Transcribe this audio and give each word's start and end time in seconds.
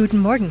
Guten 0.00 0.20
Morgen. 0.20 0.50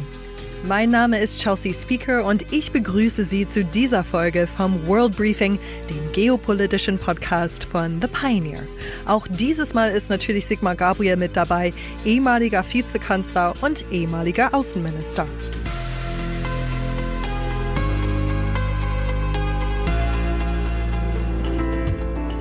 Mein 0.67 0.91
Name 0.91 1.17
ist 1.17 1.41
Chelsea 1.41 1.73
Speaker 1.73 2.23
und 2.23 2.53
ich 2.53 2.71
begrüße 2.71 3.25
Sie 3.25 3.47
zu 3.47 3.65
dieser 3.65 4.03
Folge 4.03 4.45
vom 4.45 4.85
World 4.85 5.17
Briefing, 5.17 5.57
dem 5.89 6.11
geopolitischen 6.11 6.99
Podcast 6.99 7.63
von 7.63 7.99
The 7.99 8.07
Pioneer. 8.09 8.61
Auch 9.07 9.27
dieses 9.27 9.73
Mal 9.73 9.87
ist 9.87 10.11
natürlich 10.11 10.45
Sigmar 10.45 10.75
Gabriel 10.75 11.17
mit 11.17 11.35
dabei, 11.35 11.73
ehemaliger 12.05 12.63
Vizekanzler 12.63 13.55
und 13.61 13.85
ehemaliger 13.91 14.53
Außenminister. 14.53 15.25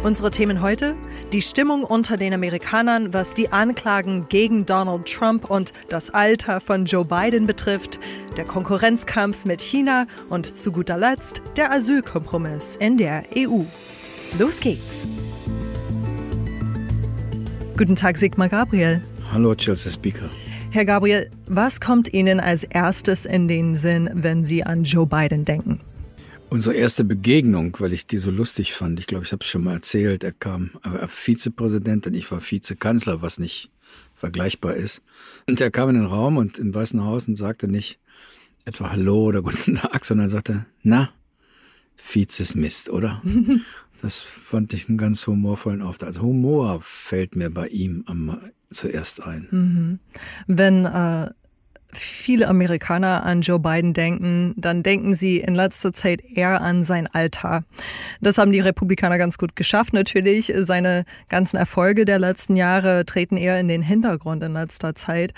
Unsere 0.08 0.30
Themen 0.30 0.62
heute? 0.62 0.96
Die 1.34 1.42
Stimmung 1.42 1.84
unter 1.84 2.16
den 2.16 2.32
Amerikanern, 2.32 3.12
was 3.12 3.34
die 3.34 3.52
Anklagen 3.52 4.24
gegen 4.30 4.64
Donald 4.64 5.04
Trump 5.04 5.50
und 5.50 5.74
das 5.90 6.08
Alter 6.08 6.62
von 6.62 6.86
Joe 6.86 7.04
Biden 7.04 7.46
betrifft, 7.46 8.00
der 8.38 8.46
Konkurrenzkampf 8.46 9.44
mit 9.44 9.60
China 9.60 10.06
und 10.30 10.58
zu 10.58 10.72
guter 10.72 10.96
Letzt 10.96 11.42
der 11.58 11.70
Asylkompromiss 11.70 12.76
in 12.76 12.96
der 12.96 13.24
EU. 13.36 13.64
Los 14.38 14.60
geht's! 14.60 15.06
Guten 17.76 17.94
Tag, 17.94 18.16
Sigmar 18.16 18.48
Gabriel. 18.48 19.02
Hallo, 19.30 19.54
Chelsea 19.54 19.92
Speaker. 19.92 20.30
Herr 20.70 20.86
Gabriel, 20.86 21.28
was 21.48 21.82
kommt 21.82 22.14
Ihnen 22.14 22.40
als 22.40 22.64
erstes 22.64 23.26
in 23.26 23.46
den 23.46 23.76
Sinn, 23.76 24.08
wenn 24.14 24.42
Sie 24.42 24.64
an 24.64 24.84
Joe 24.84 25.06
Biden 25.06 25.44
denken? 25.44 25.82
Unsere 26.50 26.74
erste 26.74 27.04
Begegnung, 27.04 27.76
weil 27.78 27.92
ich 27.92 28.06
die 28.06 28.18
so 28.18 28.30
lustig 28.30 28.72
fand, 28.72 28.98
ich 28.98 29.06
glaube, 29.06 29.24
ich 29.24 29.32
habe 29.32 29.42
es 29.42 29.48
schon 29.48 29.64
mal 29.64 29.74
erzählt, 29.74 30.24
er 30.24 30.32
kam, 30.32 30.70
er 30.82 30.94
war 30.94 31.08
Vizepräsident 31.08 32.06
und 32.06 32.14
ich 32.14 32.30
war 32.30 32.40
Vizekanzler, 32.40 33.20
was 33.20 33.38
nicht 33.38 33.70
vergleichbar 34.14 34.74
ist. 34.74 35.02
Und 35.46 35.60
er 35.60 35.70
kam 35.70 35.90
in 35.90 35.96
den 35.96 36.06
Raum 36.06 36.38
und 36.38 36.58
im 36.58 36.74
Weißen 36.74 37.04
Haus 37.04 37.28
und 37.28 37.36
sagte 37.36 37.68
nicht 37.68 37.98
etwa 38.64 38.90
Hallo 38.90 39.24
oder 39.24 39.42
Guten 39.42 39.76
Tag, 39.76 40.04
sondern 40.04 40.30
sagte, 40.30 40.66
na, 40.82 41.10
Vizes 41.96 42.54
Mist, 42.54 42.90
oder? 42.90 43.22
Das 44.00 44.20
fand 44.20 44.72
ich 44.74 44.88
einen 44.88 44.96
ganz 44.96 45.26
humorvollen 45.26 45.82
Auftritt. 45.82 46.06
Also 46.06 46.22
Humor 46.22 46.78
fällt 46.80 47.34
mir 47.34 47.50
bei 47.50 47.66
ihm 47.66 48.04
am 48.06 48.38
zuerst 48.70 49.22
ein. 49.24 49.48
Mhm. 49.50 49.98
Wenn 50.46 50.84
äh, 50.84 51.30
viele 51.92 52.48
Amerikaner 52.48 53.24
an 53.24 53.40
Joe 53.40 53.58
Biden 53.58 53.94
denken, 53.94 54.54
dann 54.56 54.82
denken 54.82 55.14
sie 55.14 55.38
in 55.38 55.54
letzter 55.54 55.92
Zeit 55.92 56.22
eher 56.22 56.60
an 56.60 56.84
sein 56.84 57.06
Alter. 57.06 57.64
Das 58.20 58.38
haben 58.38 58.52
die 58.52 58.60
Republikaner 58.60 59.18
ganz 59.18 59.38
gut 59.38 59.56
geschafft 59.56 59.92
natürlich. 59.92 60.52
Seine 60.54 61.04
ganzen 61.28 61.56
Erfolge 61.56 62.04
der 62.04 62.18
letzten 62.18 62.56
Jahre 62.56 63.06
treten 63.06 63.36
eher 63.36 63.58
in 63.58 63.68
den 63.68 63.82
Hintergrund 63.82 64.42
in 64.42 64.52
letzter 64.52 64.94
Zeit. 64.94 65.32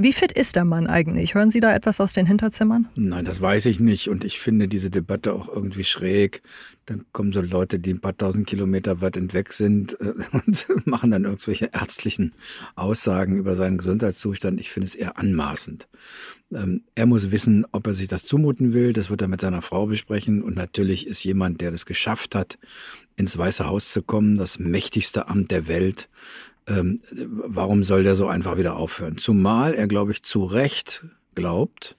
Wie 0.00 0.12
fit 0.12 0.30
ist 0.30 0.54
der 0.54 0.64
Mann 0.64 0.86
eigentlich? 0.86 1.34
Hören 1.34 1.50
Sie 1.50 1.58
da 1.58 1.74
etwas 1.74 2.00
aus 2.00 2.12
den 2.12 2.24
Hinterzimmern? 2.24 2.86
Nein, 2.94 3.24
das 3.24 3.42
weiß 3.42 3.66
ich 3.66 3.80
nicht. 3.80 4.08
Und 4.08 4.22
ich 4.22 4.38
finde 4.38 4.68
diese 4.68 4.90
Debatte 4.90 5.32
auch 5.32 5.48
irgendwie 5.48 5.82
schräg. 5.82 6.40
Dann 6.86 7.04
kommen 7.10 7.32
so 7.32 7.40
Leute, 7.40 7.80
die 7.80 7.94
ein 7.94 8.00
paar 8.00 8.16
tausend 8.16 8.46
Kilometer 8.46 9.00
weit 9.00 9.16
entweg 9.16 9.52
sind 9.52 10.00
äh, 10.00 10.14
und 10.46 10.86
machen 10.86 11.10
dann 11.10 11.24
irgendwelche 11.24 11.70
ärztlichen 11.72 12.32
Aussagen 12.76 13.36
über 13.36 13.56
seinen 13.56 13.78
Gesundheitszustand. 13.78 14.60
Ich 14.60 14.70
finde 14.70 14.86
es 14.86 14.94
eher 14.94 15.18
anmaßend. 15.18 15.88
Ähm, 16.54 16.84
er 16.94 17.06
muss 17.06 17.32
wissen, 17.32 17.66
ob 17.72 17.88
er 17.88 17.94
sich 17.94 18.06
das 18.06 18.24
zumuten 18.24 18.72
will. 18.72 18.92
Das 18.92 19.10
wird 19.10 19.20
er 19.20 19.28
mit 19.28 19.40
seiner 19.40 19.62
Frau 19.62 19.86
besprechen. 19.86 20.44
Und 20.44 20.54
natürlich 20.54 21.08
ist 21.08 21.24
jemand, 21.24 21.60
der 21.60 21.72
das 21.72 21.86
geschafft 21.86 22.36
hat, 22.36 22.56
ins 23.16 23.36
Weiße 23.36 23.66
Haus 23.66 23.90
zu 23.90 24.02
kommen, 24.02 24.36
das 24.36 24.60
mächtigste 24.60 25.26
Amt 25.28 25.50
der 25.50 25.66
Welt, 25.66 26.08
ähm, 26.68 27.00
warum 27.10 27.84
soll 27.84 28.04
der 28.04 28.14
so 28.14 28.28
einfach 28.28 28.56
wieder 28.56 28.76
aufhören? 28.76 29.16
Zumal 29.16 29.74
er, 29.74 29.86
glaube 29.86 30.12
ich, 30.12 30.22
zu 30.22 30.44
Recht 30.44 31.04
glaubt, 31.34 31.96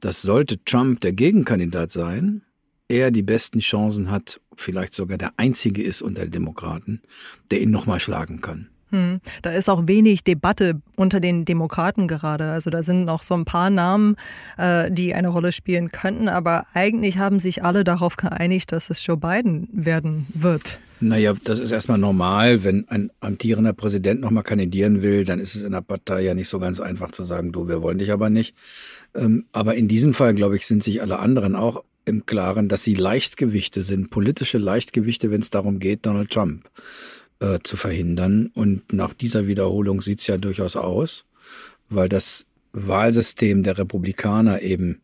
dass 0.00 0.22
sollte 0.22 0.62
Trump 0.64 1.00
der 1.00 1.12
Gegenkandidat 1.12 1.90
sein, 1.90 2.42
er 2.88 3.10
die 3.10 3.22
besten 3.22 3.58
Chancen 3.58 4.10
hat, 4.10 4.40
vielleicht 4.56 4.94
sogar 4.94 5.18
der 5.18 5.32
einzige 5.36 5.82
ist 5.82 6.02
unter 6.02 6.22
den 6.22 6.30
Demokraten, 6.30 7.02
der 7.50 7.60
ihn 7.60 7.70
nochmal 7.70 8.00
schlagen 8.00 8.40
kann. 8.40 8.68
Hm. 8.90 9.20
Da 9.42 9.50
ist 9.50 9.68
auch 9.68 9.86
wenig 9.86 10.24
Debatte 10.24 10.80
unter 10.96 11.20
den 11.20 11.44
Demokraten 11.44 12.08
gerade. 12.08 12.50
Also 12.50 12.70
da 12.70 12.82
sind 12.82 13.04
noch 13.04 13.22
so 13.22 13.34
ein 13.34 13.44
paar 13.44 13.68
Namen, 13.68 14.16
äh, 14.56 14.90
die 14.90 15.14
eine 15.14 15.28
Rolle 15.28 15.52
spielen 15.52 15.92
könnten, 15.92 16.28
aber 16.28 16.64
eigentlich 16.72 17.18
haben 17.18 17.38
sich 17.38 17.62
alle 17.62 17.84
darauf 17.84 18.16
geeinigt, 18.16 18.72
dass 18.72 18.88
es 18.88 19.04
Joe 19.04 19.18
Biden 19.18 19.68
werden 19.72 20.26
wird. 20.32 20.80
Naja, 21.00 21.34
das 21.44 21.58
ist 21.58 21.70
erstmal 21.70 21.98
normal. 21.98 22.64
Wenn 22.64 22.88
ein 22.88 23.10
amtierender 23.20 23.72
Präsident 23.72 24.20
nochmal 24.20 24.42
kandidieren 24.42 25.02
will, 25.02 25.24
dann 25.24 25.38
ist 25.38 25.54
es 25.54 25.62
in 25.62 25.72
der 25.72 25.80
Partei 25.80 26.22
ja 26.22 26.34
nicht 26.34 26.48
so 26.48 26.58
ganz 26.58 26.80
einfach 26.80 27.12
zu 27.12 27.24
sagen, 27.24 27.52
du, 27.52 27.68
wir 27.68 27.82
wollen 27.82 27.98
dich 27.98 28.12
aber 28.12 28.30
nicht. 28.30 28.54
Ähm, 29.14 29.46
aber 29.52 29.74
in 29.74 29.88
diesem 29.88 30.14
Fall, 30.14 30.34
glaube 30.34 30.56
ich, 30.56 30.66
sind 30.66 30.82
sich 30.82 31.00
alle 31.00 31.18
anderen 31.18 31.54
auch 31.54 31.84
im 32.04 32.26
Klaren, 32.26 32.68
dass 32.68 32.82
sie 32.82 32.94
Leichtgewichte 32.94 33.82
sind, 33.82 34.10
politische 34.10 34.58
Leichtgewichte, 34.58 35.30
wenn 35.30 35.40
es 35.40 35.50
darum 35.50 35.78
geht, 35.78 36.06
Donald 36.06 36.30
Trump 36.30 36.68
äh, 37.40 37.58
zu 37.62 37.76
verhindern. 37.76 38.50
Und 38.54 38.92
nach 38.92 39.12
dieser 39.12 39.46
Wiederholung 39.46 40.00
sieht 40.00 40.20
es 40.20 40.26
ja 40.26 40.36
durchaus 40.36 40.74
aus, 40.74 41.26
weil 41.88 42.08
das 42.08 42.46
Wahlsystem 42.72 43.62
der 43.62 43.78
Republikaner 43.78 44.62
eben 44.62 45.00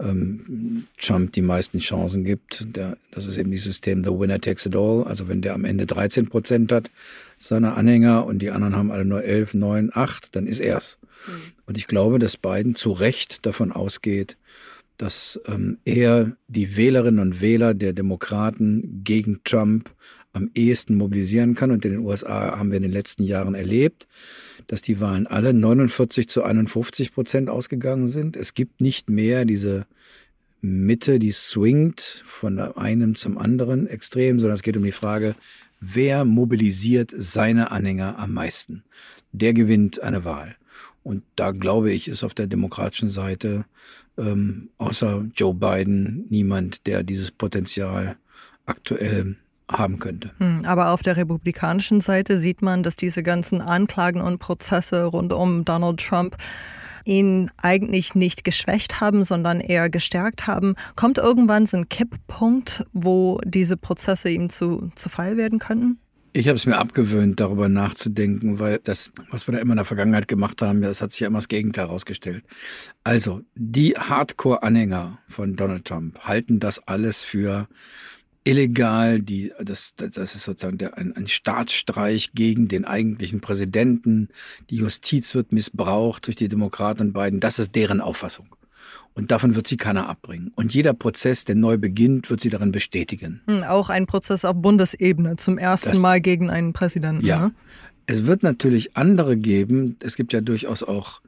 ähm, 0.00 0.86
Trump 0.98 1.32
die 1.32 1.42
meisten 1.42 1.78
Chancen 1.78 2.24
gibt. 2.24 2.76
Der, 2.76 2.96
das 3.10 3.26
ist 3.26 3.36
eben 3.36 3.50
dieses 3.50 3.66
System 3.66 4.04
The 4.04 4.10
Winner 4.10 4.40
Takes 4.40 4.66
It 4.66 4.76
All. 4.76 5.04
Also 5.04 5.28
wenn 5.28 5.40
der 5.40 5.54
am 5.54 5.64
Ende 5.64 5.86
13 5.86 6.28
Prozent 6.28 6.72
hat, 6.72 6.90
seine 7.36 7.74
Anhänger, 7.74 8.26
und 8.26 8.40
die 8.40 8.50
anderen 8.50 8.76
haben 8.76 8.90
alle 8.90 9.04
nur 9.04 9.22
11, 9.22 9.54
9, 9.54 9.90
8, 9.92 10.36
dann 10.36 10.46
ist 10.46 10.60
er's. 10.60 10.98
Mhm. 11.26 11.32
Und 11.66 11.76
ich 11.76 11.86
glaube, 11.86 12.18
dass 12.18 12.36
Biden 12.36 12.74
zu 12.74 12.92
Recht 12.92 13.44
davon 13.46 13.72
ausgeht, 13.72 14.36
dass 14.96 15.40
ähm, 15.46 15.78
er 15.84 16.32
die 16.48 16.76
Wählerinnen 16.76 17.20
und 17.20 17.40
Wähler 17.40 17.74
der 17.74 17.92
Demokraten 17.92 19.02
gegen 19.04 19.40
Trump 19.44 19.90
am 20.32 20.50
ehesten 20.54 20.96
mobilisieren 20.96 21.54
kann. 21.54 21.70
Und 21.70 21.84
in 21.84 21.92
den 21.92 22.00
USA 22.00 22.58
haben 22.58 22.70
wir 22.70 22.76
in 22.76 22.82
den 22.82 22.92
letzten 22.92 23.22
Jahren 23.24 23.54
erlebt, 23.54 24.08
dass 24.68 24.82
die 24.82 25.00
Wahlen 25.00 25.26
alle 25.26 25.52
49 25.52 26.28
zu 26.28 26.44
51 26.44 27.12
Prozent 27.12 27.50
ausgegangen 27.50 28.06
sind. 28.06 28.36
Es 28.36 28.54
gibt 28.54 28.80
nicht 28.80 29.10
mehr 29.10 29.44
diese 29.44 29.86
Mitte, 30.60 31.18
die 31.18 31.32
swingt 31.32 32.22
von 32.26 32.58
einem 32.58 33.14
zum 33.14 33.38
anderen 33.38 33.86
extrem, 33.86 34.38
sondern 34.38 34.54
es 34.54 34.62
geht 34.62 34.76
um 34.76 34.84
die 34.84 34.92
Frage, 34.92 35.34
wer 35.80 36.24
mobilisiert 36.24 37.12
seine 37.16 37.70
Anhänger 37.70 38.18
am 38.18 38.34
meisten? 38.34 38.84
Der 39.32 39.54
gewinnt 39.54 40.02
eine 40.02 40.24
Wahl. 40.24 40.56
Und 41.02 41.22
da 41.36 41.52
glaube 41.52 41.90
ich, 41.92 42.06
ist 42.06 42.22
auf 42.22 42.34
der 42.34 42.46
demokratischen 42.46 43.10
Seite 43.10 43.64
ähm, 44.18 44.68
außer 44.76 45.26
Joe 45.34 45.54
Biden 45.54 46.26
niemand, 46.28 46.86
der 46.86 47.02
dieses 47.02 47.30
Potenzial 47.30 48.16
aktuell 48.66 49.36
haben 49.70 49.98
könnte. 49.98 50.32
Hm, 50.38 50.64
aber 50.64 50.90
auf 50.90 51.02
der 51.02 51.16
republikanischen 51.16 52.00
Seite 52.00 52.38
sieht 52.38 52.62
man, 52.62 52.82
dass 52.82 52.96
diese 52.96 53.22
ganzen 53.22 53.60
Anklagen 53.60 54.20
und 54.20 54.38
Prozesse 54.38 55.04
rund 55.04 55.32
um 55.32 55.64
Donald 55.64 56.00
Trump 56.00 56.36
ihn 57.04 57.50
eigentlich 57.56 58.14
nicht 58.14 58.44
geschwächt 58.44 59.00
haben, 59.00 59.24
sondern 59.24 59.60
eher 59.60 59.88
gestärkt 59.88 60.46
haben. 60.46 60.74
Kommt 60.94 61.18
irgendwann 61.18 61.66
so 61.66 61.78
ein 61.78 61.88
Kipppunkt, 61.88 62.84
wo 62.92 63.40
diese 63.44 63.76
Prozesse 63.76 64.28
ihm 64.30 64.50
zu, 64.50 64.90
zu 64.94 65.08
Fall 65.08 65.36
werden 65.36 65.58
könnten? 65.58 65.98
Ich 66.34 66.46
habe 66.46 66.56
es 66.56 66.66
mir 66.66 66.76
abgewöhnt, 66.76 67.40
darüber 67.40 67.68
nachzudenken, 67.68 68.60
weil 68.60 68.78
das, 68.84 69.10
was 69.30 69.48
wir 69.48 69.54
da 69.54 69.60
immer 69.60 69.72
in 69.72 69.78
der 69.78 69.86
Vergangenheit 69.86 70.28
gemacht 70.28 70.60
haben, 70.60 70.82
das 70.82 71.00
hat 71.00 71.10
sich 71.10 71.20
ja 71.20 71.26
immer 71.26 71.38
das 71.38 71.48
Gegenteil 71.48 71.86
herausgestellt. 71.86 72.44
Also, 73.02 73.40
die 73.54 73.94
Hardcore-Anhänger 73.94 75.18
von 75.26 75.56
Donald 75.56 75.86
Trump 75.86 76.20
halten 76.20 76.60
das 76.60 76.86
alles 76.86 77.24
für 77.24 77.66
illegal, 78.48 79.20
die, 79.20 79.52
das, 79.62 79.94
das 79.94 80.16
ist 80.16 80.44
sozusagen 80.44 80.78
der, 80.78 80.96
ein, 80.96 81.14
ein 81.14 81.26
Staatsstreich 81.26 82.30
gegen 82.34 82.68
den 82.68 82.84
eigentlichen 82.84 83.40
Präsidenten. 83.40 84.28
Die 84.70 84.76
Justiz 84.76 85.34
wird 85.34 85.52
missbraucht 85.52 86.26
durch 86.26 86.36
die 86.36 86.48
Demokraten 86.48 87.02
und 87.02 87.12
Biden. 87.12 87.40
Das 87.40 87.58
ist 87.58 87.74
deren 87.74 88.00
Auffassung. 88.00 88.48
Und 89.12 89.30
davon 89.32 89.56
wird 89.56 89.66
sie 89.66 89.76
keiner 89.76 90.08
abbringen. 90.08 90.52
Und 90.54 90.72
jeder 90.72 90.94
Prozess, 90.94 91.44
der 91.44 91.56
neu 91.56 91.76
beginnt, 91.76 92.30
wird 92.30 92.40
sie 92.40 92.50
darin 92.50 92.72
bestätigen. 92.72 93.42
Hm, 93.46 93.64
auch 93.64 93.90
ein 93.90 94.06
Prozess 94.06 94.44
auf 94.44 94.54
Bundesebene 94.56 95.36
zum 95.36 95.58
ersten 95.58 95.90
das, 95.90 95.98
Mal 95.98 96.20
gegen 96.20 96.50
einen 96.50 96.72
Präsidenten. 96.72 97.26
Ja. 97.26 97.46
Ne? 97.46 97.54
Es 98.06 98.26
wird 98.26 98.42
natürlich 98.42 98.96
andere 98.96 99.36
geben. 99.36 99.96
Es 100.02 100.16
gibt 100.16 100.32
ja 100.32 100.40
durchaus 100.40 100.82
auch 100.82 101.20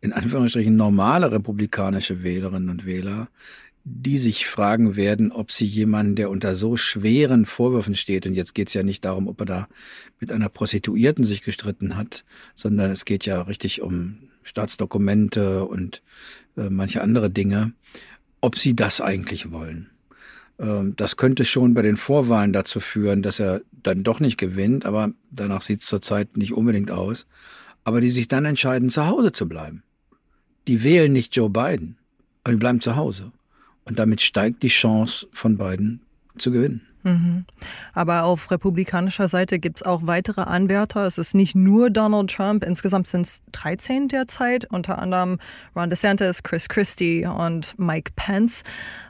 in 0.00 0.12
Anführungsstrichen 0.12 0.74
normale 0.74 1.30
republikanische 1.30 2.22
Wählerinnen 2.22 2.70
und 2.70 2.86
Wähler, 2.86 3.28
die 3.84 4.18
sich 4.18 4.46
fragen 4.46 4.96
werden, 4.96 5.32
ob 5.32 5.50
sie 5.50 5.66
jemanden, 5.66 6.14
der 6.14 6.30
unter 6.30 6.54
so 6.54 6.76
schweren 6.76 7.46
Vorwürfen 7.46 7.94
steht, 7.94 8.26
und 8.26 8.34
jetzt 8.34 8.54
geht 8.54 8.68
es 8.68 8.74
ja 8.74 8.82
nicht 8.82 9.04
darum, 9.04 9.28
ob 9.28 9.40
er 9.40 9.46
da 9.46 9.68
mit 10.20 10.32
einer 10.32 10.48
Prostituierten 10.48 11.24
sich 11.24 11.42
gestritten 11.42 11.96
hat, 11.96 12.24
sondern 12.54 12.90
es 12.90 13.04
geht 13.04 13.26
ja 13.26 13.42
richtig 13.42 13.82
um 13.82 14.18
Staatsdokumente 14.44 15.64
und 15.64 16.02
äh, 16.56 16.70
manche 16.70 17.02
andere 17.02 17.30
Dinge, 17.30 17.72
ob 18.40 18.58
sie 18.58 18.74
das 18.74 19.00
eigentlich 19.00 19.50
wollen. 19.50 19.90
Ähm, 20.58 20.94
das 20.96 21.16
könnte 21.16 21.44
schon 21.44 21.74
bei 21.74 21.82
den 21.82 21.96
Vorwahlen 21.96 22.52
dazu 22.52 22.80
führen, 22.80 23.22
dass 23.22 23.40
er 23.40 23.62
dann 23.82 24.04
doch 24.04 24.20
nicht 24.20 24.38
gewinnt, 24.38 24.84
aber 24.84 25.12
danach 25.30 25.62
sieht 25.62 25.80
es 25.80 25.86
zurzeit 25.86 26.36
nicht 26.36 26.52
unbedingt 26.52 26.90
aus, 26.90 27.26
aber 27.84 28.00
die 28.00 28.10
sich 28.10 28.28
dann 28.28 28.44
entscheiden, 28.44 28.88
zu 28.88 29.06
Hause 29.06 29.32
zu 29.32 29.48
bleiben 29.48 29.82
die 30.68 30.82
wählen 30.82 31.12
nicht 31.12 31.34
Joe 31.34 31.50
Biden, 31.50 31.96
aber 32.44 32.52
die 32.52 32.58
bleiben 32.58 32.80
zu 32.80 32.96
Hause. 32.96 33.32
Und 33.84 33.98
damit 33.98 34.20
steigt 34.20 34.62
die 34.62 34.68
Chance 34.68 35.26
von 35.32 35.56
Biden 35.56 36.00
zu 36.36 36.50
gewinnen. 36.50 36.86
Mhm. 37.04 37.44
Aber 37.94 38.24
auf 38.24 38.50
republikanischer 38.50 39.28
Seite 39.28 39.58
gibt 39.58 39.78
es 39.78 39.82
auch 39.82 40.06
weitere 40.06 40.42
Anwärter. 40.42 41.04
Es 41.06 41.18
ist 41.18 41.34
nicht 41.34 41.54
nur 41.54 41.90
Donald 41.90 42.30
Trump. 42.30 42.64
Insgesamt 42.64 43.08
sind 43.08 43.26
es 43.26 43.40
13 43.52 44.08
derzeit, 44.08 44.70
unter 44.70 44.98
anderem 44.98 45.38
Ron 45.74 45.90
DeSantis, 45.90 46.42
Chris 46.42 46.68
Christie 46.68 47.26
und 47.26 47.78
Mike 47.78 48.12
Pence. 48.14 48.62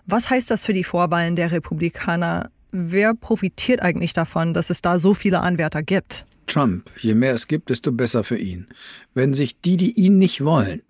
Was 0.07 0.31
heißt 0.31 0.51
das 0.51 0.65
für 0.65 0.73
die 0.73 0.85
Vorwahlen 0.85 1.37
der 1.37 1.53
Republikaner? 1.53 2.51
Wer 2.71 3.15
profitiert 3.15 3.83
eigentlich 3.83 4.15
davon, 4.15 4.55
dass 4.55 4.71
es 4.71 4.81
da 4.81 4.99
so 4.99 5.13
viele 5.13 5.41
Anwärter 5.41 5.83
gibt? 5.83 6.25
Trump. 6.47 6.91
Je 6.99 7.15
mehr 7.15 7.35
es 7.35 7.47
gibt, 7.47 7.69
desto 7.69 7.93
besser 7.93 8.25
für 8.25 8.39
ihn. 8.39 8.67
Wenn 9.15 9.35
sich 9.35 9.61
die, 9.61 9.77
die 9.77 9.93
ihn 9.93 10.19
nicht 10.19 10.43
wollen, 10.43 10.83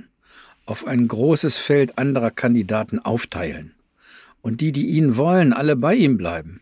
auf 0.67 0.87
ein 0.87 1.09
großes 1.09 1.59
Feld 1.59 1.99
anderer 1.99 2.31
Kandidaten 2.31 2.99
aufteilen 2.99 3.75
und 4.43 4.61
die, 4.61 4.73
die 4.73 4.89
ihn 4.91 5.17
wollen, 5.17 5.53
alle 5.53 5.77
bei 5.77 5.95
ihm 5.95 6.17
bleiben, 6.17 6.61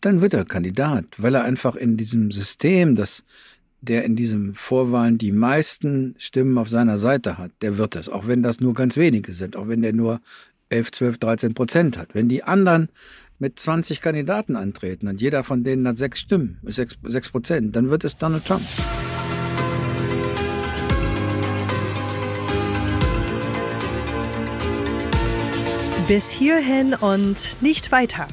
dann 0.00 0.20
wird 0.20 0.34
er 0.34 0.44
Kandidat, 0.44 1.04
weil 1.18 1.34
er 1.34 1.44
einfach 1.44 1.76
in 1.76 1.96
diesem 1.96 2.30
System, 2.30 2.96
das 2.96 3.24
der 3.82 4.04
in 4.04 4.16
diesem 4.16 4.54
Vorwahlen 4.54 5.18
die 5.18 5.32
meisten 5.32 6.14
Stimmen 6.18 6.58
auf 6.58 6.68
seiner 6.68 6.98
Seite 6.98 7.38
hat, 7.38 7.52
der 7.60 7.78
wird 7.78 7.94
es, 7.94 8.08
auch 8.08 8.26
wenn 8.26 8.42
das 8.42 8.60
nur 8.60 8.74
ganz 8.74 8.96
wenige 8.96 9.32
sind, 9.32 9.56
auch 9.56 9.68
wenn 9.68 9.82
der 9.82 9.92
nur 9.92 10.20
11, 10.70 10.90
12, 10.92 11.18
13 11.18 11.54
Prozent 11.54 11.98
hat. 11.98 12.14
Wenn 12.14 12.28
die 12.28 12.42
anderen 12.42 12.88
mit 13.38 13.58
20 13.58 14.00
Kandidaten 14.00 14.56
antreten 14.56 15.08
und 15.08 15.20
jeder 15.20 15.44
von 15.44 15.62
denen 15.62 15.86
hat 15.86 15.98
sechs 15.98 16.20
Stimmen, 16.20 16.58
sechs, 16.64 16.96
sechs 17.04 17.28
Prozent, 17.28 17.76
dann 17.76 17.90
wird 17.90 18.04
es 18.04 18.16
Donald 18.16 18.44
Trump. 18.44 18.64
Bis 26.08 26.30
hierhin 26.30 26.94
und 26.94 27.60
nicht 27.60 27.90
weiter. 27.90 28.28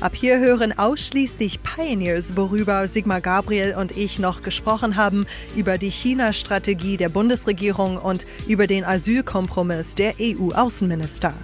Ab 0.00 0.14
hier 0.14 0.38
hören 0.38 0.78
ausschließlich 0.78 1.64
Pioneers, 1.64 2.36
worüber 2.36 2.86
Sigmar 2.86 3.20
Gabriel 3.20 3.74
und 3.74 3.96
ich 3.96 4.20
noch 4.20 4.42
gesprochen 4.42 4.94
haben, 4.94 5.26
über 5.56 5.78
die 5.78 5.90
China-Strategie 5.90 6.96
der 6.96 7.08
Bundesregierung 7.08 7.96
und 7.96 8.24
über 8.46 8.68
den 8.68 8.84
Asylkompromiss 8.84 9.96
der 9.96 10.14
EU-Außenminister. 10.20 11.34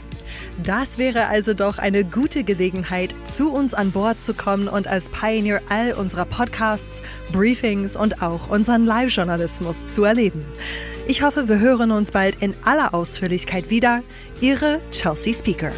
Das 0.62 0.98
wäre 0.98 1.26
also 1.26 1.54
doch 1.54 1.78
eine 1.78 2.04
gute 2.04 2.44
Gelegenheit, 2.44 3.14
zu 3.26 3.52
uns 3.52 3.74
an 3.74 3.90
Bord 3.90 4.22
zu 4.22 4.34
kommen 4.34 4.68
und 4.68 4.86
als 4.86 5.08
Pioneer 5.08 5.60
all 5.68 5.92
unserer 5.92 6.24
Podcasts, 6.24 7.02
Briefings 7.32 7.96
und 7.96 8.22
auch 8.22 8.48
unseren 8.48 8.84
Live-Journalismus 8.84 9.88
zu 9.88 10.04
erleben. 10.04 10.44
Ich 11.06 11.22
hoffe, 11.22 11.48
wir 11.48 11.58
hören 11.58 11.90
uns 11.90 12.12
bald 12.12 12.40
in 12.40 12.54
aller 12.64 12.94
Ausführlichkeit 12.94 13.70
wieder. 13.70 14.02
Ihre 14.40 14.80
Chelsea 14.90 15.32
Speaker. 15.34 15.70